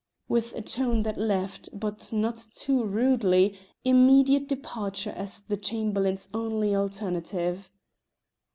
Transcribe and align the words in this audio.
with 0.27 0.55
a 0.55 0.63
tone 0.63 1.03
that 1.03 1.15
left, 1.15 1.69
but 1.73 2.11
not 2.11 2.47
too 2.55 2.83
rudely, 2.83 3.55
immediate 3.85 4.47
departure 4.47 5.11
as 5.15 5.43
the 5.43 5.55
Chamberlain's 5.55 6.27
only 6.33 6.75
alternative. 6.75 7.69